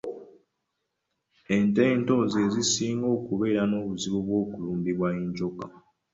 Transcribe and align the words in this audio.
Ente 1.55 1.81
ento 1.93 2.15
ze 2.31 2.43
zisinga 2.53 3.07
okubeera 3.17 3.61
n’obuzibu 3.67 4.19
bw’okulumbibwa 4.25 5.07
enjoka. 5.19 5.65